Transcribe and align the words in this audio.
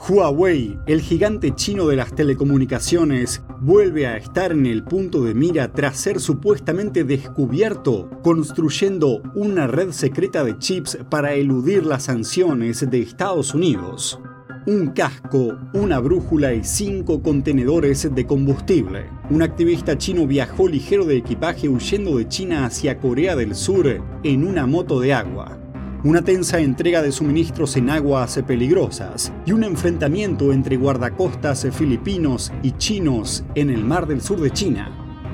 Huawei, 0.00 0.78
el 0.86 1.02
gigante 1.02 1.54
chino 1.54 1.86
de 1.88 1.96
las 1.96 2.14
telecomunicaciones, 2.14 3.42
vuelve 3.60 4.06
a 4.06 4.16
estar 4.16 4.52
en 4.52 4.64
el 4.64 4.84
punto 4.84 5.24
de 5.24 5.34
mira 5.34 5.72
tras 5.72 5.98
ser 5.98 6.20
supuestamente 6.20 7.04
descubierto 7.04 8.08
construyendo 8.22 9.20
una 9.34 9.66
red 9.66 9.90
secreta 9.90 10.44
de 10.44 10.56
chips 10.56 10.98
para 11.10 11.34
eludir 11.34 11.84
las 11.84 12.04
sanciones 12.04 12.88
de 12.88 13.00
Estados 13.02 13.54
Unidos. 13.54 14.18
Un 14.66 14.88
casco, 14.92 15.58
una 15.74 15.98
brújula 15.98 16.54
y 16.54 16.62
cinco 16.62 17.22
contenedores 17.22 18.14
de 18.14 18.26
combustible. 18.26 19.10
Un 19.30 19.42
activista 19.42 19.98
chino 19.98 20.26
viajó 20.26 20.68
ligero 20.68 21.04
de 21.04 21.16
equipaje 21.16 21.68
huyendo 21.68 22.16
de 22.16 22.28
China 22.28 22.64
hacia 22.64 22.98
Corea 22.98 23.34
del 23.34 23.54
Sur 23.54 24.02
en 24.22 24.46
una 24.46 24.66
moto 24.66 25.00
de 25.00 25.12
agua 25.12 25.58
una 26.04 26.22
tensa 26.22 26.60
entrega 26.60 27.02
de 27.02 27.10
suministros 27.10 27.76
en 27.76 27.90
aguas 27.90 28.40
peligrosas 28.46 29.32
y 29.44 29.50
un 29.50 29.64
enfrentamiento 29.64 30.52
entre 30.52 30.76
guardacostas 30.76 31.66
filipinos 31.72 32.52
y 32.62 32.70
chinos 32.72 33.44
en 33.56 33.70
el 33.70 33.84
mar 33.84 34.06
del 34.06 34.20
sur 34.20 34.40
de 34.40 34.52
China. 34.52 34.92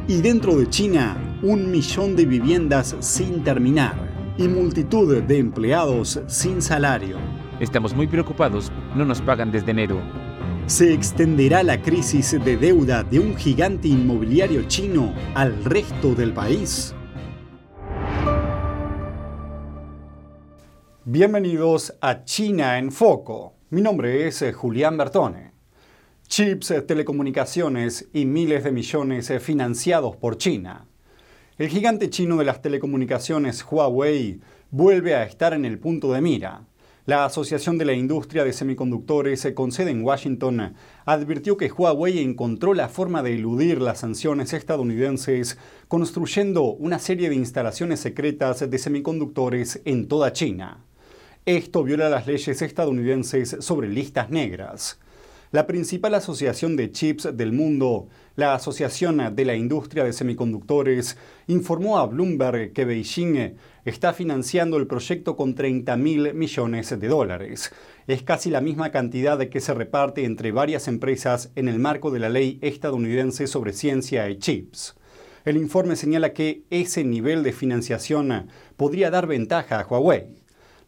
Y 0.09 0.23
dentro 0.23 0.57
de 0.57 0.69
China, 0.69 1.39
un 1.43 1.71
millón 1.71 2.17
de 2.17 2.25
viviendas 2.25 2.97
sin 3.01 3.45
terminar 3.45 3.95
y 4.39 4.49
multitud 4.49 5.23
de 5.23 5.39
empleados 5.39 6.21
sin 6.29 6.63
salario. 6.63 7.19
Estamos 7.61 7.95
muy 7.95 8.07
preocupados, 8.07 8.73
no 8.97 9.05
nos 9.05 9.21
pagan 9.21 9.53
desde 9.53 9.71
enero. 9.71 10.01
¿Se 10.67 10.95
extenderá 10.95 11.63
la 11.63 11.83
crisis 11.83 12.39
de 12.43 12.57
deuda 12.57 13.03
de 13.03 13.21
un 13.21 13.37
gigante 13.37 13.89
inmobiliario 13.89 14.63
chino 14.63 15.13
al 15.35 15.63
resto 15.63 16.15
del 16.15 16.33
país? 16.33 16.95
Bienvenidos 21.07 21.95
a 22.01 22.25
China 22.25 22.79
en 22.79 22.91
Foco. 22.91 23.53
Mi 23.69 23.83
nombre 23.83 24.27
es 24.27 24.41
eh, 24.41 24.55
Julián 24.55 24.97
Bertone. 24.97 25.53
Chips, 26.29 26.71
eh, 26.71 26.81
telecomunicaciones 26.81 28.09
y 28.15 28.25
miles 28.25 28.65
de 28.65 28.73
millones 28.73 29.29
eh, 29.29 29.39
financiados 29.39 30.17
por 30.17 30.39
China. 30.39 30.87
El 31.59 31.69
gigante 31.69 32.09
chino 32.09 32.39
de 32.39 32.47
las 32.47 32.63
telecomunicaciones 32.63 33.67
Huawei 33.71 34.41
vuelve 34.71 35.15
a 35.15 35.25
estar 35.25 35.53
en 35.53 35.67
el 35.67 35.79
punto 35.79 36.11
de 36.11 36.23
mira. 36.23 36.63
La 37.05 37.27
Asociación 37.27 37.77
de 37.77 37.85
la 37.85 37.93
Industria 37.93 38.43
de 38.43 38.55
Semiconductores 38.55 39.47
con 39.55 39.73
sede 39.73 39.91
en 39.91 40.05
Washington 40.05 40.75
advirtió 41.05 41.59
que 41.59 41.71
Huawei 41.71 42.21
encontró 42.21 42.73
la 42.73 42.89
forma 42.89 43.23
de 43.23 43.35
eludir 43.35 43.83
las 43.83 43.99
sanciones 43.99 44.55
estadounidenses 44.55 45.59
construyendo 45.87 46.63
una 46.63 46.99
serie 46.99 47.29
de 47.29 47.35
instalaciones 47.35 48.01
secretas 48.01 48.71
de 48.71 48.79
semiconductores 48.79 49.83
en 49.85 50.09
toda 50.09 50.33
China. 50.33 50.83
Esto 51.47 51.85
viola 51.85 52.09
las 52.09 52.27
leyes 52.27 52.63
estadounidenses 52.63 53.59
sobre 53.61 53.91
listas 53.91 54.31
negras. 54.31 54.99
La 55.51 55.67
principal 55.67 56.15
asociación 56.15 56.75
de 56.75 56.91
chips 56.91 57.37
del 57.37 57.53
mundo, 57.53 58.09
la 58.35 58.55
Asociación 58.55 59.21
de 59.37 59.45
la 59.45 59.55
Industria 59.55 60.05
de 60.05 60.15
Semiconductores, 60.15 61.19
informó 61.47 61.99
a 61.99 62.07
Bloomberg 62.07 62.73
que 62.73 62.87
Beijing 62.87 63.57
está 63.85 64.15
financiando 64.15 64.79
el 64.79 64.87
proyecto 64.87 65.37
con 65.37 65.55
30 65.55 65.95
mil 65.99 66.33
millones 66.33 66.99
de 66.99 67.09
dólares. 67.09 67.71
Es 68.07 68.23
casi 68.23 68.49
la 68.49 68.63
misma 68.63 68.91
cantidad 68.91 69.39
que 69.39 69.61
se 69.61 69.75
reparte 69.75 70.25
entre 70.25 70.51
varias 70.51 70.89
empresas 70.89 71.53
en 71.57 71.69
el 71.69 71.79
marco 71.79 72.11
de 72.11 72.21
la 72.21 72.31
ley 72.31 72.59
estadounidense 72.63 73.49
sobre 73.49 73.75
ciencia 73.75 74.31
y 74.31 74.39
chips. 74.39 74.97
El 75.45 75.59
informe 75.59 75.97
señala 75.97 76.33
que 76.33 76.65
ese 76.71 77.05
nivel 77.05 77.43
de 77.43 77.53
financiación 77.53 78.49
podría 78.79 79.11
dar 79.11 79.27
ventaja 79.27 79.79
a 79.79 79.87
Huawei. 79.87 80.44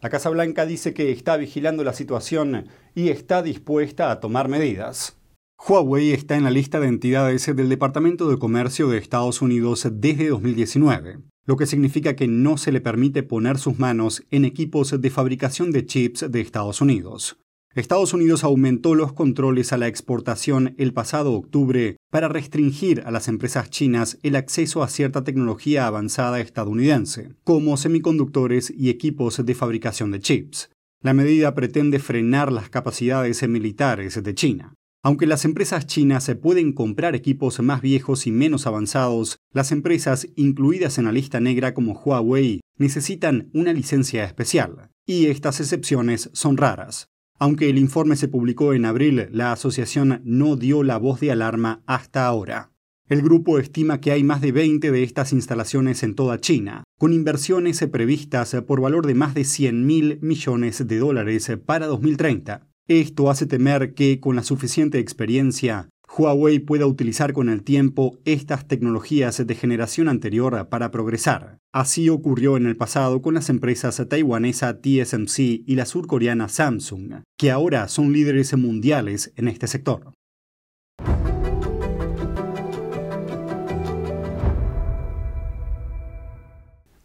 La 0.07 0.11
Casa 0.11 0.29
Blanca 0.29 0.65
dice 0.65 0.93
que 0.93 1.11
está 1.11 1.35
vigilando 1.35 1.83
la 1.83 1.91
situación 1.91 2.69
y 2.95 3.09
está 3.09 3.43
dispuesta 3.43 4.09
a 4.09 4.21
tomar 4.21 4.47
medidas. 4.47 5.17
Huawei 5.59 6.13
está 6.13 6.37
en 6.37 6.45
la 6.45 6.49
lista 6.49 6.79
de 6.79 6.87
entidades 6.87 7.53
del 7.53 7.67
Departamento 7.67 8.29
de 8.29 8.39
Comercio 8.39 8.87
de 8.87 8.99
Estados 8.99 9.41
Unidos 9.41 9.85
desde 9.91 10.29
2019, 10.29 11.19
lo 11.45 11.57
que 11.57 11.65
significa 11.65 12.15
que 12.15 12.29
no 12.29 12.55
se 12.55 12.71
le 12.71 12.79
permite 12.79 13.21
poner 13.21 13.57
sus 13.57 13.79
manos 13.79 14.23
en 14.31 14.45
equipos 14.45 15.01
de 15.01 15.09
fabricación 15.09 15.71
de 15.71 15.85
chips 15.85 16.31
de 16.31 16.39
Estados 16.39 16.79
Unidos. 16.79 17.37
Estados 17.77 18.15
Unidos 18.15 18.43
aumentó 18.43 18.95
los 18.95 19.13
controles 19.13 19.71
a 19.71 19.77
la 19.77 19.87
exportación 19.87 20.73
el 20.79 20.93
pasado 20.93 21.33
octubre 21.33 21.97
para 22.09 22.27
restringir 22.27 23.03
a 23.05 23.11
las 23.11 23.27
empresas 23.27 23.69
chinas 23.69 24.17
el 24.23 24.35
acceso 24.35 24.81
a 24.81 24.87
cierta 24.87 25.23
tecnología 25.23 25.85
avanzada 25.85 26.39
estadounidense, 26.39 27.35
como 27.43 27.77
semiconductores 27.77 28.73
y 28.75 28.89
equipos 28.89 29.45
de 29.45 29.53
fabricación 29.53 30.09
de 30.09 30.19
chips. 30.19 30.71
La 31.03 31.13
medida 31.13 31.53
pretende 31.53 31.99
frenar 31.99 32.51
las 32.51 32.71
capacidades 32.71 33.47
militares 33.47 34.23
de 34.23 34.33
China. 34.33 34.73
Aunque 35.03 35.27
las 35.27 35.45
empresas 35.45 35.85
chinas 35.85 36.23
se 36.23 36.35
pueden 36.35 36.73
comprar 36.73 37.13
equipos 37.13 37.59
más 37.59 37.83
viejos 37.83 38.25
y 38.25 38.31
menos 38.31 38.65
avanzados, 38.65 39.37
las 39.53 39.71
empresas 39.71 40.27
incluidas 40.35 40.97
en 40.97 41.05
la 41.05 41.11
lista 41.11 41.39
negra 41.39 41.75
como 41.75 41.93
Huawei 41.93 42.61
necesitan 42.79 43.51
una 43.53 43.71
licencia 43.71 44.23
especial, 44.23 44.89
y 45.05 45.27
estas 45.27 45.59
excepciones 45.59 46.31
son 46.33 46.57
raras. 46.57 47.07
Aunque 47.39 47.69
el 47.69 47.77
informe 47.77 48.15
se 48.15 48.27
publicó 48.27 48.73
en 48.73 48.85
abril, 48.85 49.29
la 49.31 49.51
asociación 49.51 50.21
no 50.23 50.55
dio 50.55 50.81
la 50.83 50.97
voz 50.97 51.19
de 51.19 51.31
alarma 51.31 51.83
hasta 51.85 52.25
ahora. 52.25 52.71
El 53.07 53.21
grupo 53.21 53.59
estima 53.59 54.01
que 54.01 54.11
hay 54.11 54.23
más 54.23 54.41
de 54.41 54.51
20 54.51 54.91
de 54.91 55.03
estas 55.03 55.31
instalaciones 55.31 56.03
en 56.03 56.15
toda 56.15 56.41
China, 56.41 56.83
con 56.97 57.13
inversiones 57.13 57.85
previstas 57.91 58.55
por 58.67 58.81
valor 58.81 59.05
de 59.05 59.13
más 59.13 59.33
de 59.33 59.45
100 59.45 59.85
mil 59.85 60.19
millones 60.21 60.85
de 60.85 60.97
dólares 60.97 61.49
para 61.65 61.85
2030. 61.85 62.67
Esto 62.87 63.29
hace 63.29 63.45
temer 63.45 63.93
que, 63.93 64.19
con 64.19 64.35
la 64.35 64.43
suficiente 64.43 64.99
experiencia, 64.99 65.89
Huawei 66.17 66.57
pueda 66.57 66.87
utilizar 66.87 67.31
con 67.31 67.47
el 67.47 67.63
tiempo 67.63 68.17
estas 68.25 68.67
tecnologías 68.67 69.45
de 69.45 69.53
generación 69.53 70.09
anterior 70.09 70.67
para 70.67 70.89
progresar. 70.89 71.59
Así 71.71 72.09
ocurrió 72.09 72.57
en 72.57 72.65
el 72.65 72.75
pasado 72.75 73.21
con 73.21 73.35
las 73.35 73.51
empresas 73.51 74.03
taiwanesa 74.09 74.81
TSMC 74.81 75.39
y 75.39 75.75
la 75.75 75.85
surcoreana 75.85 76.49
Samsung, 76.49 77.21
que 77.37 77.51
ahora 77.51 77.87
son 77.87 78.13
líderes 78.13 78.57
mundiales 78.57 79.31
en 79.35 79.47
este 79.47 79.67
sector. 79.67 80.11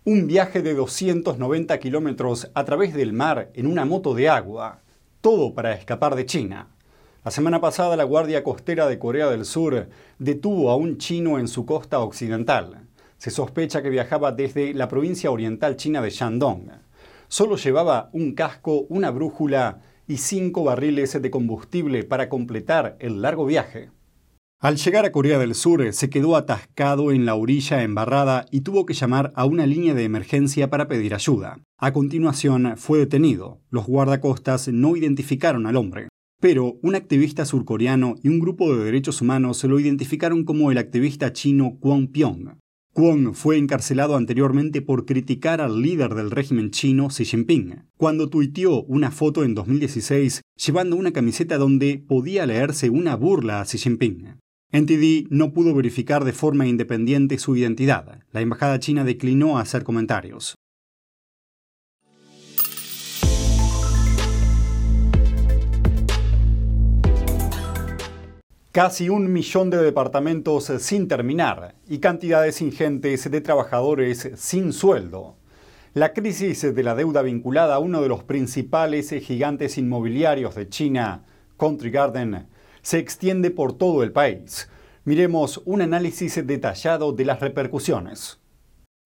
Un 0.05 0.27
viaje 0.27 0.63
de 0.63 0.75
290 0.75 1.79
kilómetros 1.79 2.51
a 2.55 2.65
través 2.65 2.95
del 2.95 3.13
mar 3.13 3.51
en 3.53 3.67
una 3.67 3.85
moto 3.85 4.15
de 4.15 4.31
agua, 4.31 4.81
todo 5.21 5.53
para 5.53 5.75
escapar 5.75 6.17
de 6.17 6.25
China. 6.25 6.72
La 7.25 7.31
semana 7.31 7.61
pasada 7.61 7.97
la 7.97 8.03
Guardia 8.03 8.43
Costera 8.43 8.89
de 8.89 8.99
Corea 8.99 9.31
del 9.31 9.45
Sur 9.45 9.89
detuvo 10.19 10.71
a 10.71 10.77
un 10.77 10.99
chino 10.99 11.39
en 11.39 11.47
su 11.47 11.65
costa 11.65 12.01
occidental. 12.01 12.89
Se 13.17 13.31
sospecha 13.31 13.81
que 13.81 13.91
viajaba 13.91 14.33
desde 14.33 14.75
la 14.75 14.89
provincia 14.89 15.31
oriental 15.31 15.77
china 15.77 16.03
de 16.03 16.11
Shandong. 16.11 16.71
Solo 17.29 17.55
llevaba 17.55 18.11
un 18.13 18.35
casco, 18.35 18.87
una 18.89 19.13
brújula 19.13 19.83
y 20.09 20.17
cinco 20.17 20.65
barriles 20.65 21.23
de 21.23 21.31
combustible 21.31 22.03
para 22.03 22.29
completar 22.29 22.97
el 22.99 23.23
largo 23.23 23.47
viaje. 23.47 23.91
Al 24.59 24.77
llegar 24.77 25.05
a 25.05 25.13
Corea 25.13 25.39
del 25.39 25.55
Sur 25.55 25.93
se 25.93 26.11
quedó 26.11 26.35
atascado 26.35 27.13
en 27.13 27.25
la 27.25 27.37
orilla 27.37 27.85
embarrada 27.85 28.47
y 28.51 28.63
tuvo 28.63 28.85
que 28.85 28.95
llamar 28.95 29.33
a 29.37 29.45
una 29.45 29.65
línea 29.67 29.95
de 29.95 30.03
emergencia 30.03 30.71
para 30.71 30.89
pedir 30.89 31.15
ayuda. 31.15 31.61
A 31.79 31.93
continuación 31.93 32.77
fue 32.77 32.99
detenido. 32.99 33.61
Los 33.71 33.87
guardacostas 33.87 34.67
no 34.67 34.97
identificaron 34.97 35.69
al 35.69 35.77
hombre. 35.77 36.09
Pero 36.43 36.81
un 36.83 36.97
activista 36.97 37.45
surcoreano 37.45 38.17
y 38.21 38.29
un 38.29 38.41
grupo 38.41 38.75
de 38.75 38.85
derechos 38.85 39.21
humanos 39.21 39.59
se 39.59 39.69
lo 39.69 39.79
identificaron 39.79 40.43
como 40.43 40.73
el 40.73 40.79
activista 40.79 41.33
chino 41.33 41.79
Kwon 41.79 42.09
Pyong. 42.09 42.59
Kwon 42.93 43.33
fue 43.37 43.59
encarcelado 43.59 44.17
anteriormente 44.17 44.83
por 44.83 45.07
criticar 45.07 45.61
al 45.61 45.81
líder 45.81 46.17
del 46.17 46.33
régimen 46.33 46.73
chino 46.73 47.07
Xi 47.07 47.27
Jinping, 47.27 47.85
cuando 47.97 48.29
tuiteó 48.29 48.83
una 48.83 49.13
foto 49.13 49.45
en 49.45 49.55
2016 49.55 50.41
llevando 50.57 50.97
una 50.97 51.13
camiseta 51.13 51.59
donde 51.59 52.05
podía 52.05 52.45
leerse 52.45 52.91
una 52.91 53.15
burla 53.15 53.61
a 53.61 53.65
Xi 53.65 53.79
Jinping. 53.79 54.41
NTD 54.73 55.29
no 55.31 55.53
pudo 55.53 55.77
verificar 55.77 56.25
de 56.25 56.33
forma 56.33 56.67
independiente 56.67 57.39
su 57.39 57.55
identidad. 57.55 58.19
La 58.33 58.41
embajada 58.41 58.81
china 58.81 59.05
declinó 59.05 59.59
hacer 59.59 59.85
comentarios. 59.85 60.57
Casi 68.73 69.11
un 69.11 69.31
millón 69.31 69.69
de 69.69 69.77
departamentos 69.83 70.73
sin 70.79 71.07
terminar 71.07 71.75
y 71.87 71.99
cantidades 71.99 72.63
ingentes 72.63 73.31
de 73.31 73.41
trabajadores 73.43 74.31
sin 74.37 74.73
sueldo. 74.73 75.37
La 75.93 76.15
crisis 76.15 76.63
de 76.63 76.83
la 76.83 76.95
deuda 76.95 77.21
vinculada 77.21 77.75
a 77.75 77.81
uno 77.81 78.01
de 78.01 78.09
los 78.09 78.25
principales 78.25 79.11
gigantes 79.11 79.77
inmobiliarios 79.77 80.55
de 80.55 80.71
China, 80.71 81.27
Country 81.59 81.91
Garden, 81.91 82.47
se 82.81 82.99
extiende 82.99 83.51
por 83.51 83.75
todo 83.75 84.03
el 84.03 84.11
país. 84.11 84.71
Miremos 85.05 85.61
un 85.67 85.83
análisis 85.83 86.41
detallado 86.47 87.13
de 87.13 87.27
las 87.27 87.41
repercusiones. 87.41 88.41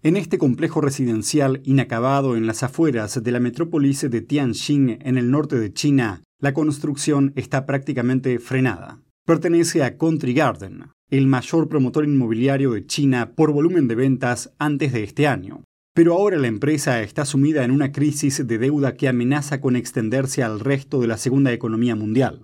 En 0.05 0.17
este 0.17 0.39
complejo 0.39 0.81
residencial 0.81 1.61
inacabado 1.65 2.37
en 2.37 2.47
las 2.47 2.63
afueras 2.63 3.21
de 3.21 3.33
la 3.33 3.41
metrópolis 3.41 4.09
de 4.09 4.21
Tianjin 4.21 5.01
en 5.03 5.19
el 5.19 5.33
norte 5.33 5.59
de 5.59 5.73
China, 5.73 6.23
la 6.39 6.55
construcción 6.55 7.33
está 7.35 7.67
prácticamente 7.67 8.39
frenada. 8.39 9.01
Pertenece 9.27 9.83
a 9.83 9.99
Country 9.99 10.35
Garden, 10.35 10.85
el 11.11 11.27
mayor 11.27 11.69
promotor 11.69 12.05
inmobiliario 12.05 12.71
de 12.75 12.87
China 12.87 13.33
por 13.35 13.51
volumen 13.51 13.89
de 13.89 13.97
ventas 13.97 14.55
antes 14.61 14.93
de 14.93 15.03
este 15.03 15.27
año. 15.27 15.65
Pero 15.97 16.15
ahora 16.15 16.39
la 16.39 16.47
empresa 16.47 17.03
está 17.03 17.25
sumida 17.25 17.65
en 17.65 17.73
una 17.73 17.91
crisis 17.91 18.47
de 18.47 18.59
deuda 18.59 18.95
que 18.95 19.09
amenaza 19.09 19.61
con 19.61 19.75
extenderse 19.75 20.45
al 20.45 20.61
resto 20.61 21.01
de 21.01 21.09
la 21.09 21.17
segunda 21.17 21.53
economía 21.53 21.97
mundial. 21.97 22.41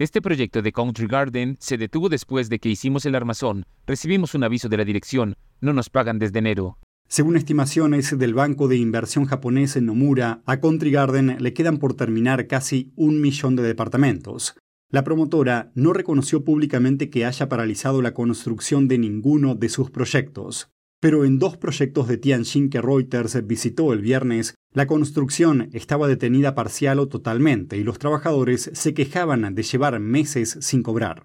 Este 0.00 0.20
proyecto 0.20 0.62
de 0.62 0.72
Country 0.72 1.06
Garden 1.06 1.58
se 1.60 1.78
detuvo 1.78 2.08
después 2.08 2.48
de 2.48 2.58
que 2.58 2.70
hicimos 2.70 3.06
el 3.06 3.14
armazón. 3.14 3.66
Recibimos 3.86 4.34
un 4.34 4.42
aviso 4.42 4.68
de 4.68 4.78
la 4.78 4.84
dirección. 4.84 5.36
No 5.60 5.72
nos 5.72 5.90
pagan 5.90 6.18
desde 6.18 6.40
enero. 6.40 6.78
Según 7.06 7.36
estimaciones 7.36 8.18
del 8.18 8.34
banco 8.34 8.66
de 8.66 8.78
inversión 8.78 9.26
japonés 9.26 9.80
Nomura, 9.80 10.42
a 10.44 10.58
Country 10.58 10.90
Garden 10.90 11.36
le 11.38 11.52
quedan 11.52 11.76
por 11.76 11.94
terminar 11.94 12.48
casi 12.48 12.90
un 12.96 13.20
millón 13.20 13.54
de 13.54 13.62
departamentos. 13.62 14.56
La 14.94 15.02
promotora 15.02 15.72
no 15.74 15.92
reconoció 15.92 16.44
públicamente 16.44 17.10
que 17.10 17.24
haya 17.24 17.48
paralizado 17.48 18.00
la 18.00 18.14
construcción 18.14 18.86
de 18.86 18.96
ninguno 18.96 19.56
de 19.56 19.68
sus 19.68 19.90
proyectos. 19.90 20.68
Pero 21.00 21.24
en 21.24 21.40
dos 21.40 21.56
proyectos 21.56 22.06
de 22.06 22.16
Tianjin 22.16 22.70
que 22.70 22.80
Reuters 22.80 23.44
visitó 23.44 23.92
el 23.92 24.02
viernes, 24.02 24.54
la 24.72 24.86
construcción 24.86 25.68
estaba 25.72 26.06
detenida 26.06 26.54
parcial 26.54 27.00
o 27.00 27.08
totalmente 27.08 27.76
y 27.76 27.82
los 27.82 27.98
trabajadores 27.98 28.70
se 28.72 28.94
quejaban 28.94 29.52
de 29.56 29.62
llevar 29.64 29.98
meses 29.98 30.58
sin 30.60 30.84
cobrar. 30.84 31.24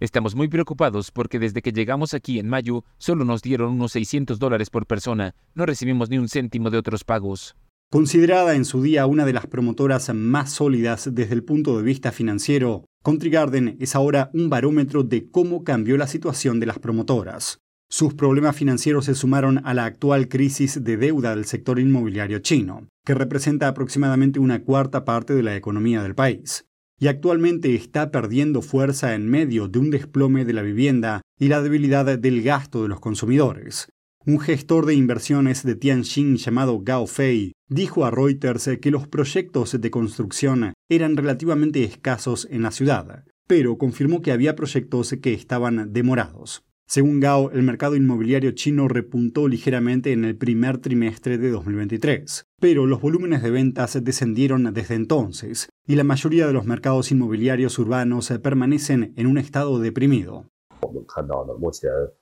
Estamos 0.00 0.34
muy 0.34 0.48
preocupados 0.48 1.12
porque 1.12 1.38
desde 1.38 1.62
que 1.62 1.70
llegamos 1.70 2.12
aquí 2.12 2.40
en 2.40 2.48
mayo 2.48 2.82
solo 2.98 3.24
nos 3.24 3.40
dieron 3.40 3.74
unos 3.74 3.92
600 3.92 4.40
dólares 4.40 4.68
por 4.68 4.84
persona. 4.84 5.36
No 5.54 5.64
recibimos 5.64 6.10
ni 6.10 6.18
un 6.18 6.28
céntimo 6.28 6.70
de 6.70 6.78
otros 6.78 7.04
pagos. 7.04 7.54
Considerada 7.92 8.54
en 8.54 8.64
su 8.64 8.82
día 8.82 9.04
una 9.06 9.26
de 9.26 9.32
las 9.32 9.48
promotoras 9.48 10.14
más 10.14 10.52
sólidas 10.52 11.12
desde 11.12 11.34
el 11.34 11.42
punto 11.42 11.76
de 11.76 11.82
vista 11.82 12.12
financiero, 12.12 12.84
Country 13.02 13.30
Garden 13.30 13.76
es 13.80 13.96
ahora 13.96 14.30
un 14.32 14.48
barómetro 14.48 15.02
de 15.02 15.28
cómo 15.28 15.64
cambió 15.64 15.96
la 15.96 16.06
situación 16.06 16.60
de 16.60 16.66
las 16.66 16.78
promotoras. 16.78 17.58
Sus 17.88 18.14
problemas 18.14 18.54
financieros 18.54 19.06
se 19.06 19.16
sumaron 19.16 19.60
a 19.66 19.74
la 19.74 19.86
actual 19.86 20.28
crisis 20.28 20.84
de 20.84 20.98
deuda 20.98 21.34
del 21.34 21.46
sector 21.46 21.80
inmobiliario 21.80 22.38
chino, 22.38 22.86
que 23.04 23.14
representa 23.14 23.66
aproximadamente 23.66 24.38
una 24.38 24.62
cuarta 24.62 25.04
parte 25.04 25.34
de 25.34 25.42
la 25.42 25.56
economía 25.56 26.00
del 26.00 26.14
país, 26.14 26.66
y 27.00 27.08
actualmente 27.08 27.74
está 27.74 28.12
perdiendo 28.12 28.62
fuerza 28.62 29.16
en 29.16 29.28
medio 29.28 29.66
de 29.66 29.80
un 29.80 29.90
desplome 29.90 30.44
de 30.44 30.52
la 30.52 30.62
vivienda 30.62 31.22
y 31.40 31.48
la 31.48 31.60
debilidad 31.60 32.04
del 32.16 32.42
gasto 32.42 32.84
de 32.84 32.88
los 32.88 33.00
consumidores. 33.00 33.88
Un 34.26 34.38
gestor 34.38 34.84
de 34.84 34.92
inversiones 34.92 35.62
de 35.64 35.74
Tianjin 35.74 36.36
llamado 36.36 36.80
Gao 36.82 37.06
Fei 37.06 37.52
dijo 37.70 38.04
a 38.04 38.10
Reuters 38.10 38.68
que 38.78 38.90
los 38.90 39.08
proyectos 39.08 39.80
de 39.80 39.90
construcción 39.90 40.74
eran 40.90 41.16
relativamente 41.16 41.84
escasos 41.84 42.46
en 42.50 42.60
la 42.60 42.70
ciudad, 42.70 43.24
pero 43.46 43.78
confirmó 43.78 44.20
que 44.20 44.32
había 44.32 44.56
proyectos 44.56 45.14
que 45.22 45.32
estaban 45.32 45.94
demorados. 45.94 46.62
Según 46.86 47.20
Gao, 47.20 47.50
el 47.52 47.62
mercado 47.62 47.96
inmobiliario 47.96 48.50
chino 48.50 48.88
repuntó 48.88 49.48
ligeramente 49.48 50.12
en 50.12 50.26
el 50.26 50.36
primer 50.36 50.76
trimestre 50.76 51.38
de 51.38 51.50
2023, 51.50 52.44
pero 52.60 52.84
los 52.84 53.00
volúmenes 53.00 53.42
de 53.42 53.50
ventas 53.50 53.98
descendieron 54.04 54.74
desde 54.74 54.96
entonces, 54.96 55.70
y 55.86 55.94
la 55.94 56.04
mayoría 56.04 56.46
de 56.46 56.52
los 56.52 56.66
mercados 56.66 57.10
inmobiliarios 57.10 57.78
urbanos 57.78 58.30
permanecen 58.42 59.14
en 59.16 59.28
un 59.28 59.38
estado 59.38 59.78
deprimido. 59.78 60.49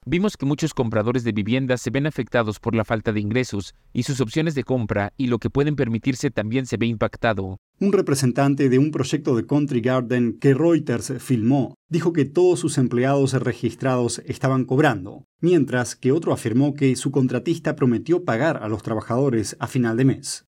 Vimos 0.06 0.36
que 0.36 0.46
muchos 0.46 0.74
compradores 0.74 1.24
de 1.24 1.32
viviendas 1.32 1.80
se 1.80 1.90
ven 1.90 2.06
afectados 2.06 2.60
por 2.60 2.74
la 2.74 2.84
falta 2.84 3.12
de 3.12 3.20
ingresos 3.20 3.74
y 3.92 4.02
sus 4.02 4.20
opciones 4.20 4.54
de 4.54 4.64
compra 4.64 5.12
y 5.16 5.26
lo 5.26 5.38
que 5.38 5.50
pueden 5.50 5.76
permitirse 5.76 6.30
también 6.30 6.66
se 6.66 6.76
ve 6.76 6.86
impactado. 6.86 7.58
Un 7.80 7.92
representante 7.92 8.68
de 8.68 8.78
un 8.78 8.90
proyecto 8.90 9.36
de 9.36 9.46
Country 9.46 9.80
Garden 9.80 10.38
que 10.40 10.54
Reuters 10.54 11.12
filmó 11.18 11.74
dijo 11.88 12.12
que 12.12 12.24
todos 12.24 12.58
sus 12.58 12.76
empleados 12.76 13.34
registrados 13.34 14.20
estaban 14.26 14.64
cobrando, 14.64 15.24
mientras 15.40 15.94
que 15.94 16.10
otro 16.10 16.32
afirmó 16.32 16.74
que 16.74 16.96
su 16.96 17.12
contratista 17.12 17.76
prometió 17.76 18.24
pagar 18.24 18.62
a 18.62 18.68
los 18.68 18.82
trabajadores 18.82 19.56
a 19.60 19.68
final 19.68 19.96
de 19.96 20.04
mes. 20.06 20.47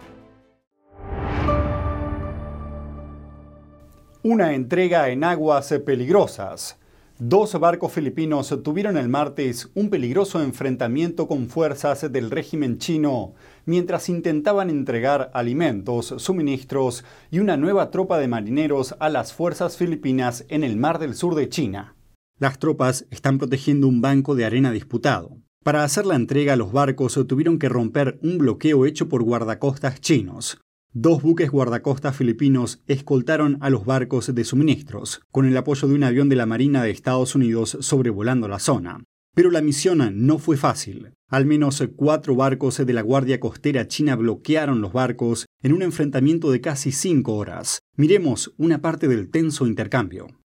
Una 4.23 4.53
entrega 4.53 5.09
en 5.09 5.23
aguas 5.23 5.73
peligrosas. 5.83 6.77
Dos 7.17 7.59
barcos 7.59 7.91
filipinos 7.91 8.55
tuvieron 8.63 8.95
el 8.97 9.09
martes 9.09 9.71
un 9.73 9.89
peligroso 9.89 10.43
enfrentamiento 10.43 11.27
con 11.27 11.49
fuerzas 11.49 12.11
del 12.11 12.29
régimen 12.29 12.77
chino 12.77 13.33
mientras 13.65 14.09
intentaban 14.09 14.69
entregar 14.69 15.31
alimentos, 15.33 16.13
suministros 16.17 17.03
y 17.31 17.39
una 17.39 17.57
nueva 17.57 17.89
tropa 17.89 18.19
de 18.19 18.27
marineros 18.27 18.95
a 18.99 19.09
las 19.09 19.33
fuerzas 19.33 19.75
filipinas 19.75 20.45
en 20.49 20.63
el 20.63 20.77
mar 20.77 20.99
del 20.99 21.15
sur 21.15 21.33
de 21.33 21.49
China. 21.49 21.95
Las 22.37 22.59
tropas 22.59 23.07
están 23.09 23.39
protegiendo 23.39 23.87
un 23.87 24.01
banco 24.01 24.35
de 24.35 24.45
arena 24.45 24.71
disputado. 24.71 25.35
Para 25.63 25.83
hacer 25.83 26.05
la 26.05 26.15
entrega, 26.15 26.55
los 26.55 26.71
barcos 26.71 27.19
tuvieron 27.27 27.57
que 27.57 27.69
romper 27.69 28.19
un 28.21 28.37
bloqueo 28.37 28.85
hecho 28.85 29.09
por 29.09 29.23
guardacostas 29.23 29.99
chinos. 29.99 30.59
Dos 30.93 31.21
buques 31.21 31.49
guardacostas 31.49 32.17
filipinos 32.17 32.81
escoltaron 32.85 33.57
a 33.61 33.69
los 33.69 33.85
barcos 33.85 34.35
de 34.35 34.43
suministros, 34.43 35.21
con 35.31 35.45
el 35.45 35.55
apoyo 35.55 35.87
de 35.87 35.93
un 35.93 36.03
avión 36.03 36.27
de 36.27 36.35
la 36.35 36.45
Marina 36.45 36.83
de 36.83 36.91
Estados 36.91 37.33
Unidos 37.33 37.77
sobrevolando 37.79 38.49
la 38.49 38.59
zona. 38.59 39.01
Pero 39.33 39.51
la 39.51 39.61
misión 39.61 40.01
no 40.27 40.37
fue 40.37 40.57
fácil. 40.57 41.13
Al 41.29 41.45
menos 41.45 41.81
cuatro 41.95 42.35
barcos 42.35 42.85
de 42.85 42.91
la 42.91 43.03
Guardia 43.03 43.39
Costera 43.39 43.87
China 43.87 44.17
bloquearon 44.17 44.81
los 44.81 44.91
barcos 44.91 45.45
en 45.63 45.71
un 45.71 45.81
enfrentamiento 45.81 46.51
de 46.51 46.59
casi 46.59 46.91
cinco 46.91 47.35
horas. 47.35 47.79
Miremos 47.95 48.53
una 48.57 48.81
parte 48.81 49.07
del 49.07 49.29
tenso 49.29 49.67
intercambio. 49.67 50.40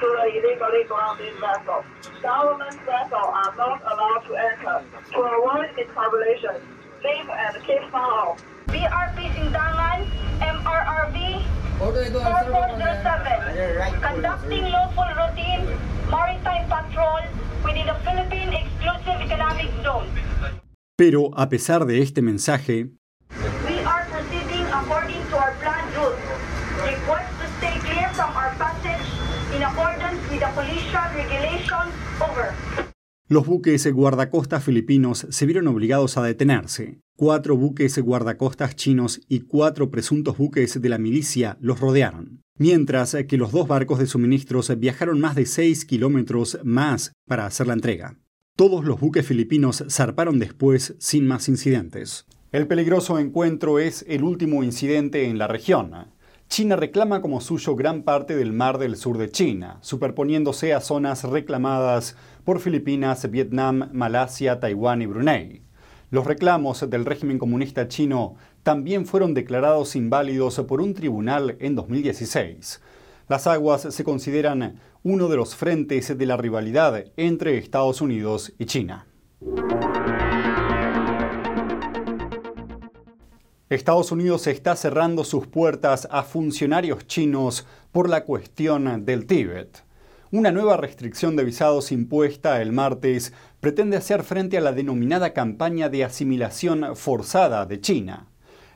To 0.00 0.08
the 0.16 0.32
illegally 0.32 0.88
grounded 0.88 1.36
vessels. 1.36 1.84
Government 2.22 2.80
are 2.88 3.52
not 3.56 3.82
allowed 3.84 4.24
to 4.26 4.34
enter. 4.34 4.82
To 5.12 5.20
avoid 5.20 5.76
miscalculation, 5.76 6.56
leave 7.04 7.28
and 7.28 7.62
keep 7.66 7.82
follow. 7.92 8.36
BRP 8.68 9.28
Sindangan, 9.36 10.06
MRRV 10.40 11.44
4407, 11.78 14.00
conducting 14.00 14.64
lawful 14.72 15.10
routine 15.20 15.68
maritime 16.08 16.64
patrol 16.68 17.20
within 17.64 17.86
the 17.86 17.94
Philippine 18.04 18.52
Exclusive 18.56 19.20
Economic 19.20 19.70
Zone. 19.82 20.08
Pero 20.96 21.30
a 21.34 21.48
pesar 21.48 21.86
de 21.86 22.02
este 22.02 22.22
mensaje, 22.22 22.90
los 33.30 33.46
buques 33.46 33.86
guardacostas 33.92 34.64
filipinos 34.64 35.24
se 35.30 35.46
vieron 35.46 35.68
obligados 35.68 36.16
a 36.16 36.24
detenerse. 36.24 36.98
Cuatro 37.16 37.56
buques 37.56 37.96
guardacostas 38.00 38.74
chinos 38.74 39.20
y 39.28 39.42
cuatro 39.42 39.88
presuntos 39.88 40.36
buques 40.36 40.82
de 40.82 40.88
la 40.88 40.98
milicia 40.98 41.56
los 41.60 41.78
rodearon, 41.78 42.42
mientras 42.58 43.16
que 43.28 43.36
los 43.36 43.52
dos 43.52 43.68
barcos 43.68 44.00
de 44.00 44.08
suministros 44.08 44.76
viajaron 44.80 45.20
más 45.20 45.36
de 45.36 45.46
6 45.46 45.84
kilómetros 45.84 46.58
más 46.64 47.12
para 47.28 47.46
hacer 47.46 47.68
la 47.68 47.74
entrega. 47.74 48.18
Todos 48.56 48.84
los 48.84 48.98
buques 48.98 49.24
filipinos 49.24 49.84
zarparon 49.88 50.40
después 50.40 50.96
sin 50.98 51.28
más 51.28 51.48
incidentes. 51.48 52.26
El 52.50 52.66
peligroso 52.66 53.20
encuentro 53.20 53.78
es 53.78 54.04
el 54.08 54.24
último 54.24 54.64
incidente 54.64 55.26
en 55.26 55.38
la 55.38 55.46
región. 55.46 55.92
China 56.50 56.74
reclama 56.74 57.22
como 57.22 57.40
suyo 57.40 57.76
gran 57.76 58.02
parte 58.02 58.34
del 58.34 58.52
mar 58.52 58.78
del 58.78 58.96
sur 58.96 59.18
de 59.18 59.30
China, 59.30 59.78
superponiéndose 59.82 60.74
a 60.74 60.80
zonas 60.80 61.22
reclamadas 61.22 62.16
por 62.44 62.58
Filipinas, 62.58 63.30
Vietnam, 63.30 63.88
Malasia, 63.92 64.58
Taiwán 64.58 65.00
y 65.00 65.06
Brunei. 65.06 65.62
Los 66.10 66.26
reclamos 66.26 66.90
del 66.90 67.04
régimen 67.04 67.38
comunista 67.38 67.86
chino 67.86 68.34
también 68.64 69.06
fueron 69.06 69.32
declarados 69.32 69.94
inválidos 69.94 70.58
por 70.66 70.80
un 70.80 70.92
tribunal 70.92 71.56
en 71.60 71.76
2016. 71.76 72.80
Las 73.28 73.46
aguas 73.46 73.82
se 73.82 74.02
consideran 74.02 74.80
uno 75.04 75.28
de 75.28 75.36
los 75.36 75.54
frentes 75.54 76.18
de 76.18 76.26
la 76.26 76.36
rivalidad 76.36 77.04
entre 77.16 77.58
Estados 77.58 78.00
Unidos 78.00 78.54
y 78.58 78.64
China. 78.64 79.06
Estados 83.70 84.10
Unidos 84.10 84.48
está 84.48 84.74
cerrando 84.74 85.22
sus 85.22 85.46
puertas 85.46 86.08
a 86.10 86.24
funcionarios 86.24 87.06
chinos 87.06 87.68
por 87.92 88.08
la 88.08 88.24
cuestión 88.24 89.04
del 89.04 89.26
Tíbet. 89.26 89.84
Una 90.32 90.50
nueva 90.50 90.76
restricción 90.76 91.36
de 91.36 91.44
visados 91.44 91.92
impuesta 91.92 92.60
el 92.62 92.72
martes 92.72 93.32
pretende 93.60 93.96
hacer 93.96 94.24
frente 94.24 94.58
a 94.58 94.60
la 94.60 94.72
denominada 94.72 95.32
campaña 95.32 95.88
de 95.88 96.02
asimilación 96.02 96.96
forzada 96.96 97.64
de 97.64 97.80
China. 97.80 98.26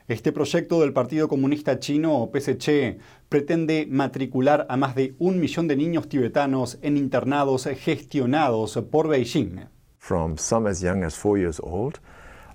Este 0.07 0.31
proyecto 0.31 0.79
del 0.79 0.93
Partido 0.93 1.27
Comunista 1.27 1.77
Chino, 1.77 2.17
o 2.21 2.31
PSC, 2.31 2.97
pretende 3.27 3.87
matricular 3.89 4.65
a 4.69 4.77
más 4.77 4.95
de 4.95 5.13
un 5.19 5.41
millón 5.41 5.67
de 5.67 5.75
niños 5.75 6.07
tibetanos 6.07 6.77
en 6.81 6.95
internados 6.95 7.65
gestionados 7.65 8.79
por 8.89 9.09
Beijing. 9.09 9.65
From 9.97 10.37
some 10.37 10.69
as 10.69 10.79
young 10.79 11.03
as 11.03 11.17
four 11.17 11.37
years 11.37 11.59
old, 11.61 11.99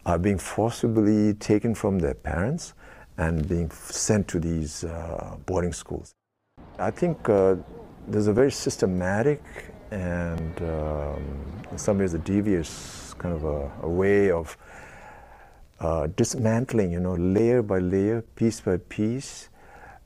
are 0.06 0.18
being 0.18 0.38
forcibly 0.38 1.34
taken 1.34 1.74
from 1.74 1.98
their 1.98 2.14
parents 2.14 2.74
and 3.18 3.48
being 3.48 3.70
sent 3.70 4.26
to 4.28 4.40
these 4.40 4.84
uh, 4.84 5.36
boarding 5.46 5.72
schools. 5.72 6.12
I 6.78 6.90
think 6.90 7.28
uh, 7.28 7.56
there's 8.08 8.26
a 8.26 8.32
very 8.32 8.50
systematic 8.50 9.42
and 9.90 10.62
um, 10.62 11.22
in 11.70 11.78
some 11.78 11.98
ways 11.98 12.14
a 12.14 12.18
devious 12.18 13.14
kind 13.18 13.34
of 13.34 13.44
a, 13.44 13.70
a 13.82 13.88
way 13.88 14.30
of 14.30 14.56
uh, 15.80 16.06
dismantling, 16.08 16.92
you 16.92 17.00
know, 17.00 17.14
layer 17.14 17.62
by 17.62 17.78
layer, 17.78 18.22
piece 18.22 18.60
by 18.60 18.76
piece, 18.88 19.48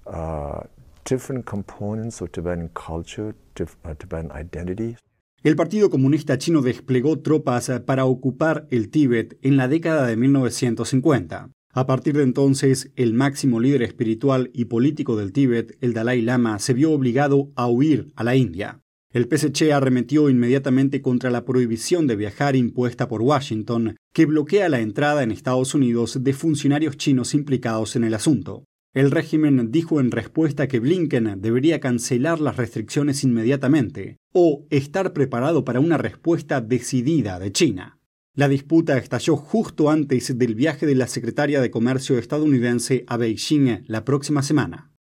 uh, 0.07 0.63
different 1.05 1.45
components 1.47 2.21
of 2.21 2.33
Tibetan 2.33 2.71
culture, 2.75 3.35
uh, 3.61 3.95
Tibetan 3.99 4.31
identity. 4.33 4.97
El 5.45 5.57
Partido 5.57 5.91
Comunista 5.91 6.39
Chino 6.39 6.63
desplegó 6.63 7.19
tropas 7.21 7.71
para 7.85 8.07
ocupar 8.07 8.67
el 8.71 8.89
Tíbet 8.89 9.39
en 9.43 9.59
la 9.59 9.69
década 9.69 10.07
de 10.07 10.17
1950. 10.17 11.51
A 11.71 11.87
partir 11.87 12.17
de 12.17 12.23
entonces, 12.23 12.93
el 12.97 13.13
máximo 13.13 13.61
líder 13.61 13.83
espiritual 13.83 14.51
y 14.55 14.65
político 14.65 15.17
del 15.17 15.33
Tíbet, 15.33 15.77
el 15.83 15.93
Dalai 15.93 16.23
Lama, 16.23 16.59
se 16.61 16.73
vio 16.73 16.93
obligado 16.93 17.53
a 17.57 17.69
huir 17.69 18.11
a 18.17 18.25
la 18.25 18.37
India. 18.37 18.81
El 19.13 19.29
PSC 19.29 19.71
arremetió 19.71 20.31
inmediatamente 20.31 21.03
contra 21.03 21.31
la 21.31 21.45
prohibición 21.45 22.07
de 22.07 22.17
viajar 22.17 22.57
impuesta 22.57 23.07
por 23.07 23.21
Washington, 23.21 23.97
que 24.15 24.25
bloquea 24.25 24.71
la 24.71 24.81
entrada 24.81 25.23
en 25.23 25.31
Estados 25.31 25.75
Unidos 25.75 26.25
de 26.25 26.33
funcionarios 26.33 26.97
chinos 26.97 27.35
implicados 27.35 27.97
en 27.97 28.05
el 28.05 28.15
asunto. 28.15 28.65
El 28.95 29.11
régimen 29.11 29.73
dijo 29.73 29.99
en 29.99 30.13
respuesta 30.13 30.69
que 30.69 30.79
Blinken 30.79 31.41
debería 31.43 31.81
cancelar 31.81 32.39
las 32.39 32.57
restricciones 32.57 33.25
inmediatamente 33.25 34.19
o 34.33 34.67
estar 34.71 35.13
preparado 35.13 35.65
para 35.65 35.81
una 35.81 35.99
respuesta 35.99 36.61
decidida 36.61 37.41
de 37.41 37.51
China. 37.51 37.99
La 38.37 38.47
disputa 38.47 38.97
estalló 38.97 39.37
justo 39.37 39.91
antes 39.91 40.39
del 40.39 40.55
viaje 40.55 40.87
de 40.87 40.95
la 40.95 41.09
secretaria 41.09 41.61
de 41.61 41.73
Comercio 41.73 42.19
estadounidense 42.19 43.05
a 43.09 43.17
Beijing 43.17 43.83
la 43.89 44.05
próxima 44.05 44.45
semana. 44.45 44.93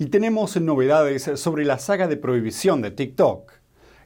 Y 0.00 0.06
tenemos 0.06 0.60
novedades 0.60 1.30
sobre 1.36 1.64
la 1.64 1.78
saga 1.78 2.08
de 2.08 2.16
prohibición 2.16 2.82
de 2.82 2.90
TikTok 2.90 3.61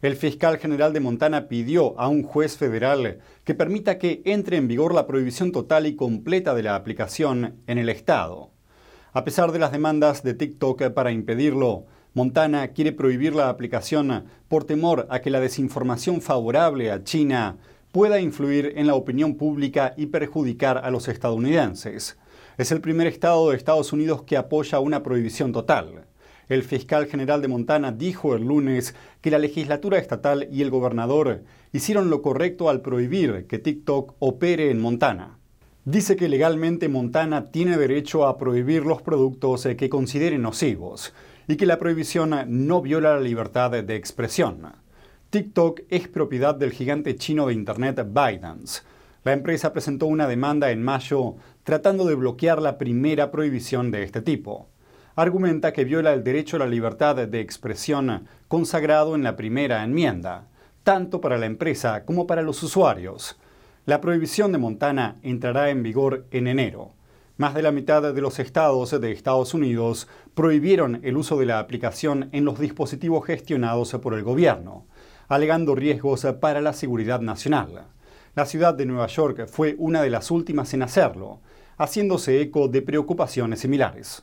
el 0.06 0.16
fiscal 0.16 0.58
general 0.58 0.92
de 0.92 1.00
Montana 1.00 1.48
pidió 1.48 1.98
a 1.98 2.08
un 2.08 2.22
juez 2.22 2.56
federal 2.56 3.18
que 3.44 3.54
permita 3.54 3.98
que 3.98 4.22
entre 4.24 4.56
en 4.56 4.68
vigor 4.68 4.94
la 4.94 5.06
prohibición 5.06 5.52
total 5.52 5.86
y 5.86 5.96
completa 5.96 6.54
de 6.54 6.62
la 6.62 6.76
aplicación 6.76 7.56
en 7.66 7.78
el 7.78 7.88
estado. 7.88 8.50
A 9.12 9.24
pesar 9.24 9.50
de 9.50 9.58
las 9.58 9.72
demandas 9.72 10.22
de 10.22 10.34
TikTok 10.34 10.90
para 10.90 11.10
impedirlo, 11.10 11.86
Montana 12.14 12.68
quiere 12.68 12.92
prohibir 12.92 13.34
la 13.34 13.48
aplicación 13.48 14.26
por 14.48 14.64
temor 14.64 15.06
a 15.10 15.20
que 15.20 15.30
la 15.30 15.40
desinformación 15.40 16.20
favorable 16.20 16.90
a 16.90 17.02
China 17.02 17.56
pueda 17.90 18.20
influir 18.20 18.74
en 18.76 18.86
la 18.86 18.94
opinión 18.94 19.34
pública 19.34 19.92
y 19.96 20.06
perjudicar 20.06 20.78
a 20.78 20.90
los 20.90 21.08
estadounidenses. 21.08 22.16
Es 22.58 22.70
el 22.70 22.80
primer 22.80 23.06
estado 23.06 23.50
de 23.50 23.56
Estados 23.56 23.92
Unidos 23.92 24.22
que 24.22 24.36
apoya 24.36 24.78
una 24.78 25.02
prohibición 25.02 25.52
total. 25.52 26.06
El 26.48 26.62
fiscal 26.62 27.06
general 27.06 27.42
de 27.42 27.48
Montana 27.48 27.90
dijo 27.90 28.36
el 28.36 28.44
lunes 28.44 28.94
que 29.20 29.32
la 29.32 29.38
legislatura 29.40 29.98
estatal 29.98 30.48
y 30.52 30.62
el 30.62 30.70
gobernador 30.70 31.42
hicieron 31.72 32.08
lo 32.08 32.22
correcto 32.22 32.70
al 32.70 32.82
prohibir 32.82 33.46
que 33.48 33.58
TikTok 33.58 34.14
opere 34.20 34.70
en 34.70 34.80
Montana. 34.80 35.38
Dice 35.84 36.14
que 36.14 36.28
legalmente 36.28 36.88
Montana 36.88 37.46
tiene 37.50 37.76
derecho 37.76 38.28
a 38.28 38.38
prohibir 38.38 38.86
los 38.86 39.02
productos 39.02 39.66
que 39.76 39.88
considere 39.88 40.38
nocivos 40.38 41.12
y 41.48 41.56
que 41.56 41.66
la 41.66 41.80
prohibición 41.80 42.32
no 42.46 42.80
viola 42.80 43.14
la 43.14 43.20
libertad 43.20 43.72
de 43.72 43.96
expresión. 43.96 44.62
TikTok 45.30 45.80
es 45.88 46.06
propiedad 46.06 46.54
del 46.54 46.72
gigante 46.72 47.16
chino 47.16 47.48
de 47.48 47.54
Internet 47.54 48.06
ByteDance. 48.06 48.82
La 49.24 49.32
empresa 49.32 49.72
presentó 49.72 50.06
una 50.06 50.28
demanda 50.28 50.70
en 50.70 50.84
mayo 50.84 51.34
tratando 51.64 52.04
de 52.04 52.14
bloquear 52.14 52.62
la 52.62 52.78
primera 52.78 53.32
prohibición 53.32 53.90
de 53.90 54.04
este 54.04 54.22
tipo 54.22 54.68
argumenta 55.16 55.72
que 55.72 55.86
viola 55.86 56.12
el 56.12 56.22
derecho 56.22 56.56
a 56.56 56.58
la 56.58 56.66
libertad 56.66 57.16
de 57.16 57.40
expresión 57.40 58.28
consagrado 58.48 59.14
en 59.14 59.22
la 59.22 59.34
primera 59.34 59.82
enmienda, 59.82 60.48
tanto 60.82 61.22
para 61.22 61.38
la 61.38 61.46
empresa 61.46 62.04
como 62.04 62.26
para 62.26 62.42
los 62.42 62.62
usuarios. 62.62 63.38
La 63.86 64.02
prohibición 64.02 64.52
de 64.52 64.58
Montana 64.58 65.16
entrará 65.22 65.70
en 65.70 65.82
vigor 65.82 66.26
en 66.32 66.48
enero. 66.48 66.92
Más 67.38 67.54
de 67.54 67.62
la 67.62 67.72
mitad 67.72 68.02
de 68.02 68.20
los 68.20 68.38
estados 68.38 69.00
de 69.00 69.10
Estados 69.10 69.54
Unidos 69.54 70.06
prohibieron 70.34 71.00
el 71.02 71.16
uso 71.16 71.38
de 71.38 71.46
la 71.46 71.60
aplicación 71.60 72.28
en 72.32 72.44
los 72.44 72.60
dispositivos 72.60 73.24
gestionados 73.24 73.92
por 74.02 74.12
el 74.12 74.22
gobierno, 74.22 74.86
alegando 75.28 75.74
riesgos 75.74 76.26
para 76.40 76.60
la 76.60 76.74
seguridad 76.74 77.22
nacional. 77.22 77.86
La 78.34 78.44
ciudad 78.44 78.74
de 78.74 78.84
Nueva 78.84 79.06
York 79.06 79.46
fue 79.48 79.76
una 79.78 80.02
de 80.02 80.10
las 80.10 80.30
últimas 80.30 80.74
en 80.74 80.82
hacerlo, 80.82 81.40
haciéndose 81.78 82.42
eco 82.42 82.68
de 82.68 82.82
preocupaciones 82.82 83.60
similares. 83.60 84.22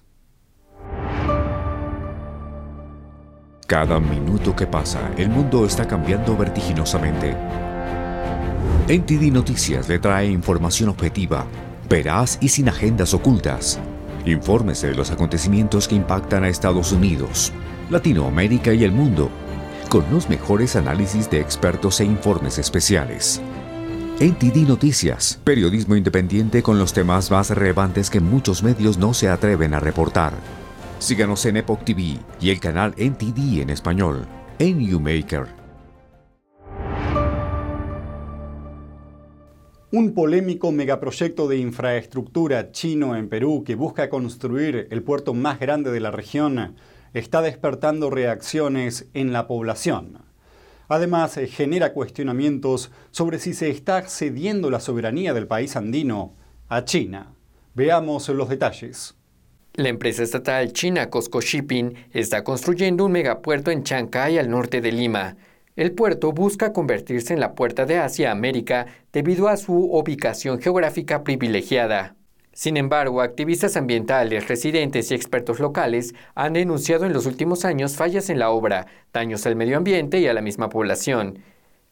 Cada 3.74 4.00
minuto 4.00 4.56
que 4.56 4.68
pasa, 4.68 5.00
el 5.18 5.30
mundo 5.30 5.66
está 5.66 5.88
cambiando 5.88 6.38
vertiginosamente. 6.38 7.36
NTD 8.88 9.34
Noticias 9.34 9.90
le 9.90 9.98
trae 9.98 10.28
información 10.28 10.90
objetiva, 10.90 11.48
veraz 11.90 12.38
y 12.40 12.50
sin 12.50 12.70
agendas 12.70 13.16
ocultas. 13.16 13.80
Infórmese 14.28 14.90
de 14.90 14.94
los 14.94 15.10
acontecimientos 15.10 15.88
que 15.88 15.96
impactan 15.96 16.44
a 16.44 16.50
Estados 16.50 16.92
Unidos, 16.92 17.52
Latinoamérica 17.90 18.76
y 18.76 18.84
el 18.84 18.92
mundo, 18.92 19.32
con 19.90 20.06
los 20.12 20.30
mejores 20.30 20.76
análisis 20.76 21.28
de 21.32 21.40
expertos 21.40 22.00
e 22.00 22.06
informes 22.06 22.60
especiales. 22.60 23.42
NTD 24.20 24.68
Noticias, 24.68 25.40
periodismo 25.44 25.96
independiente 25.96 26.62
con 26.62 26.78
los 26.78 26.94
temas 26.94 27.32
más 27.32 27.50
relevantes 27.50 28.12
que 28.12 28.20
muchos 28.20 28.62
medios 28.62 29.00
no 29.00 29.16
se 29.16 29.30
atreven 29.30 29.74
a 29.74 29.80
reportar. 29.80 30.63
Síganos 31.04 31.46
en 31.46 31.58
Epoch 31.58 31.84
TV 31.84 32.18
y 32.40 32.50
el 32.50 32.62
canal 32.62 32.96
NTD 32.96 33.60
en 33.62 33.70
español, 33.72 34.26
en 34.58 34.80
YouMaker. 34.80 35.48
Un 39.92 40.14
polémico 40.14 40.72
megaproyecto 40.72 41.50
de 41.50 41.58
infraestructura 41.58 42.72
chino 42.72 43.18
en 43.18 43.28
Perú 43.28 43.66
que 43.66 43.76
busca 43.76 44.10
construir 44.10 44.88
el 44.92 45.04
puerto 45.04 45.34
más 45.34 45.60
grande 45.60 45.92
de 45.92 46.00
la 46.00 46.10
región 46.10 46.78
está 47.14 47.42
despertando 47.42 48.10
reacciones 48.10 49.10
en 49.14 49.34
la 49.34 49.46
población. 49.46 50.20
Además, 50.88 51.38
genera 51.50 51.92
cuestionamientos 51.92 52.92
sobre 53.12 53.40
si 53.40 53.54
se 53.54 53.70
está 53.70 54.04
cediendo 54.04 54.70
la 54.70 54.80
soberanía 54.80 55.34
del 55.34 55.48
país 55.48 55.76
andino 55.76 56.38
a 56.70 56.86
China. 56.86 57.34
Veamos 57.76 58.30
los 58.30 58.48
detalles. 58.48 59.18
La 59.76 59.90
empresa 59.90 60.22
estatal 60.22 60.72
china 60.72 61.10
Costco 61.10 61.42
Shipping 61.42 61.96
está 62.12 62.44
construyendo 62.44 63.06
un 63.06 63.12
megapuerto 63.12 63.72
en 63.72 63.82
Chancay 63.82 64.38
al 64.38 64.48
norte 64.48 64.82
de 64.82 64.92
Lima. 64.92 65.36
El 65.76 65.94
puerto 65.94 66.32
busca 66.32 66.72
convertirse 66.74 67.34
en 67.34 67.40
la 67.40 67.56
puerta 67.56 67.88
de 67.88 67.98
Asia 67.98 68.30
América 68.30 68.86
debido 69.12 69.48
a 69.48 69.58
su 69.58 69.74
ubicación 69.74 70.62
geográfica 70.62 71.24
privilegiada. 71.24 72.16
Sin 72.52 72.78
embargo, 72.78 73.20
activistas 73.20 73.76
ambientales, 73.76 74.48
residentes 74.48 75.10
y 75.10 75.16
expertos 75.16 75.60
locales 75.60 76.14
han 76.36 76.54
denunciado 76.54 77.08
en 77.08 77.14
los 77.14 77.26
últimos 77.26 77.66
años 77.66 77.96
fallas 77.96 78.30
en 78.30 78.38
la 78.38 78.52
obra, 78.52 78.86
daños 79.12 79.48
al 79.48 79.56
medio 79.56 79.78
ambiente 79.78 80.20
y 80.20 80.28
a 80.28 80.36
la 80.36 80.42
misma 80.42 80.70
población. 80.70 81.40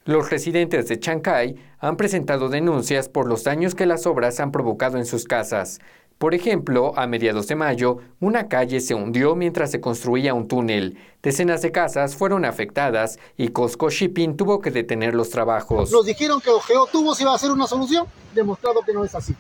Los 0.03 0.31
residentes 0.31 0.87
de 0.87 0.99
Chancay 0.99 1.55
han 1.77 1.95
presentado 1.95 2.49
denuncias 2.49 3.07
por 3.07 3.27
los 3.27 3.43
daños 3.43 3.75
que 3.75 3.85
las 3.85 4.07
obras 4.07 4.39
han 4.39 4.51
provocado 4.51 4.97
en 4.97 5.05
sus 5.05 5.25
casas. 5.25 5.79
Por 6.21 6.35
ejemplo, 6.35 6.93
a 6.97 7.07
mediados 7.07 7.47
de 7.47 7.55
mayo, 7.55 7.97
una 8.19 8.47
calle 8.47 8.79
se 8.79 8.93
hundió 8.93 9.35
mientras 9.35 9.71
se 9.71 9.81
construía 9.81 10.35
un 10.35 10.47
túnel. 10.47 10.99
Decenas 11.23 11.63
de 11.63 11.71
casas 11.71 12.15
fueron 12.15 12.45
afectadas 12.45 13.17
y 13.37 13.47
Costco 13.47 13.89
Shipping 13.89 14.37
tuvo 14.37 14.61
que 14.61 14.69
detener 14.69 15.15
los 15.15 15.31
trabajos. 15.31 15.91
Nos 15.91 16.05
dijeron 16.05 16.39
que 16.39 16.51
los 16.51 16.63
geotubos 16.63 17.19
iba 17.21 17.33
a 17.33 17.39
ser 17.39 17.49
una 17.49 17.65
solución, 17.65 18.05
demostrado 18.35 18.81
que 18.85 18.93
no 18.93 19.03
es 19.03 19.15
así. 19.15 19.33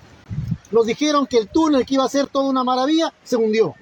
Nos 0.71 0.87
dijeron 0.87 1.27
que 1.27 1.37
el 1.37 1.49
túnel 1.49 1.85
que 1.85 1.93
iba 1.93 2.03
a 2.03 2.09
ser 2.09 2.25
toda 2.25 2.49
una 2.49 2.63
maravilla 2.63 3.13
se 3.23 3.35
hundió. 3.35 3.75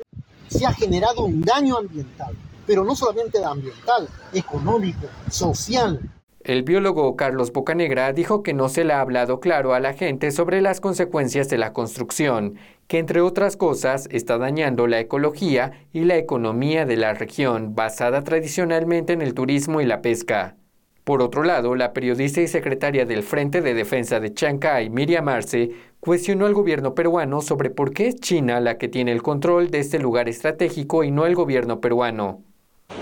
Se 0.50 0.66
ha 0.66 0.74
generado 0.74 1.24
un 1.24 1.40
daño 1.40 1.78
ambiental, 1.78 2.36
pero 2.68 2.84
no 2.84 2.98
solamente 2.98 3.42
ambiental, 3.42 4.10
económico, 4.34 5.08
social. 5.32 6.02
El 6.50 6.64
biólogo 6.64 7.16
Carlos 7.16 7.54
Bocanegra 7.54 8.12
dijo 8.12 8.42
que 8.42 8.56
no 8.56 8.70
se 8.70 8.84
le 8.84 8.94
ha 8.94 9.02
hablado 9.02 9.40
claro 9.40 9.76
a 9.76 9.80
la 9.80 9.94
gente 9.94 10.32
sobre 10.32 10.62
las 10.62 10.82
consecuencias 10.82 11.48
de 11.48 11.60
la 11.60 11.74
construcción, 11.74 12.56
que 12.88 12.98
entre 12.98 13.22
otras 13.22 13.56
cosas 13.56 14.10
está 14.12 14.40
dañando 14.40 14.88
la 14.88 15.00
ecología 15.00 15.86
y 15.94 16.06
la 16.06 16.18
economía 16.18 16.88
de 16.88 16.98
la 16.98 17.14
región, 17.14 17.76
basada 17.76 18.24
tradicionalmente 18.24 19.14
en 19.14 19.22
el 19.22 19.36
turismo 19.36 19.80
y 19.80 19.86
la 19.86 20.02
pesca. 20.02 20.56
Por 21.04 21.22
otro 21.22 21.44
lado, 21.44 21.76
la 21.76 21.94
periodista 21.94 22.42
y 22.42 22.48
secretaria 22.48 23.06
del 23.06 23.22
Frente 23.22 23.62
de 23.62 23.76
Defensa 23.76 24.20
de 24.20 24.34
Chancay, 24.34 24.90
Miriam 24.90 25.30
Arce, 25.30 25.70
cuestionó 26.00 26.48
al 26.48 26.56
gobierno 26.56 26.96
peruano 26.96 27.42
sobre 27.42 27.70
por 27.70 27.94
qué 27.94 28.08
es 28.08 28.16
China 28.16 28.60
la 28.60 28.80
que 28.80 28.88
tiene 28.88 29.12
el 29.12 29.22
control 29.22 29.70
de 29.70 29.82
este 29.82 30.00
lugar 30.00 30.28
estratégico 30.28 31.04
y 31.04 31.12
no 31.12 31.28
el 31.28 31.36
gobierno 31.36 31.80
peruano 31.80 32.42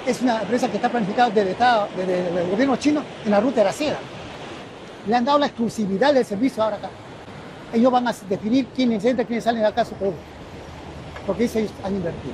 es 0.08 0.22
una 0.22 0.41
empresa 0.41 0.70
que 0.70 0.77
está 0.77 0.89
planificada 0.89 1.29
desde, 1.29 1.51
el 1.51 2.50
gobierno 2.50 2.77
chino 2.77 3.03
en 3.25 3.32
la 3.32 3.41
ruta 3.41 3.58
de 3.58 3.63
la 3.65 3.74
seda. 3.74 3.98
Le 5.06 5.15
han 5.15 5.25
dado 5.25 5.38
la 5.39 5.48
exclusividad 5.48 6.13
del 6.13 6.25
servicio 6.25 6.63
ahora 6.63 6.77
acá. 6.77 6.89
Ellos 7.74 7.91
van 7.91 8.08
a 8.08 8.15
definir 8.29 8.67
quiénes 8.67 9.03
entran, 9.03 9.27
quiénes 9.27 9.44
salen 9.44 9.62
de 9.62 9.67
acá 9.67 9.84
su 9.84 9.96
producto. 9.96 10.22
Porque 11.25 11.44
ellos 11.44 11.72
han 11.84 11.96
invertido. 11.96 12.34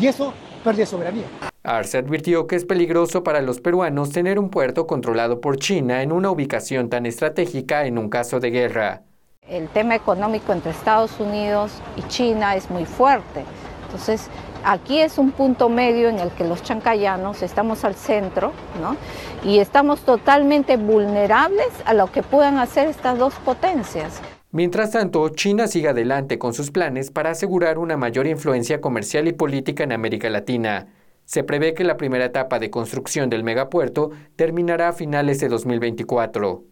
Y 0.00 0.06
eso 0.08 0.32
pierde 0.64 0.84
soberanía. 0.84 1.24
Arce 1.62 1.98
advirtió 1.98 2.48
que 2.48 2.56
es 2.56 2.64
peligroso 2.64 3.22
para 3.22 3.40
los 3.40 3.60
peruanos 3.60 4.10
tener 4.10 4.40
un 4.40 4.50
puerto 4.50 4.88
controlado 4.88 5.40
por 5.40 5.58
China 5.58 6.02
en 6.02 6.10
una 6.10 6.30
ubicación 6.30 6.90
tan 6.90 7.06
estratégica 7.06 7.86
en 7.86 7.98
un 7.98 8.08
caso 8.08 8.40
de 8.40 8.50
guerra. 8.50 9.02
El 9.48 9.68
tema 9.68 9.94
económico 9.94 10.52
entre 10.52 10.72
Estados 10.72 11.20
Unidos 11.20 11.72
y 11.96 12.02
China 12.08 12.56
es 12.56 12.68
muy 12.68 12.84
fuerte. 12.84 13.44
Entonces, 13.86 14.28
Aquí 14.64 15.00
es 15.00 15.18
un 15.18 15.32
punto 15.32 15.68
medio 15.68 16.08
en 16.08 16.18
el 16.18 16.30
que 16.30 16.44
los 16.44 16.62
chancayanos 16.62 17.42
estamos 17.42 17.84
al 17.84 17.94
centro 17.94 18.52
¿no? 18.80 18.96
y 19.48 19.58
estamos 19.58 20.00
totalmente 20.00 20.76
vulnerables 20.76 21.68
a 21.84 21.94
lo 21.94 22.10
que 22.12 22.22
puedan 22.22 22.58
hacer 22.58 22.88
estas 22.88 23.18
dos 23.18 23.34
potencias. 23.44 24.20
Mientras 24.52 24.90
tanto, 24.90 25.28
China 25.30 25.66
sigue 25.66 25.88
adelante 25.88 26.38
con 26.38 26.52
sus 26.52 26.70
planes 26.70 27.10
para 27.10 27.30
asegurar 27.30 27.78
una 27.78 27.96
mayor 27.96 28.26
influencia 28.26 28.80
comercial 28.80 29.26
y 29.26 29.32
política 29.32 29.82
en 29.82 29.92
América 29.92 30.28
Latina. 30.30 30.88
Se 31.24 31.42
prevé 31.42 31.74
que 31.74 31.84
la 31.84 31.96
primera 31.96 32.26
etapa 32.26 32.58
de 32.58 32.70
construcción 32.70 33.30
del 33.30 33.44
megapuerto 33.44 34.10
terminará 34.36 34.88
a 34.88 34.92
finales 34.92 35.40
de 35.40 35.48
2024. 35.48 36.71